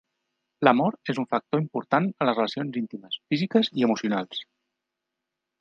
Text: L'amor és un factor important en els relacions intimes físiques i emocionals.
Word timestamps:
L'amor 0.67 0.95
és 1.13 1.19
un 1.23 1.27
factor 1.35 1.61
important 1.65 2.09
en 2.23 2.27
els 2.33 2.37
relacions 2.39 2.81
intimes 2.83 3.21
físiques 3.35 3.73
i 3.83 3.89
emocionals. 3.89 4.45